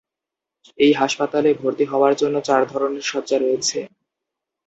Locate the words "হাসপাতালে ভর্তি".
0.93-1.85